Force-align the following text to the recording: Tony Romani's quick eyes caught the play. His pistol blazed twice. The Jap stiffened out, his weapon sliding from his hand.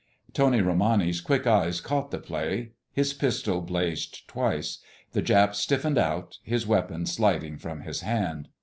Tony 0.33 0.61
Romani's 0.61 1.21
quick 1.21 1.45
eyes 1.45 1.79
caught 1.79 2.09
the 2.09 2.17
play. 2.17 2.71
His 2.91 3.13
pistol 3.13 3.61
blazed 3.61 4.27
twice. 4.27 4.79
The 5.11 5.21
Jap 5.21 5.53
stiffened 5.53 5.99
out, 5.99 6.39
his 6.41 6.65
weapon 6.65 7.05
sliding 7.05 7.57
from 7.59 7.81
his 7.81 8.01
hand. 8.01 8.47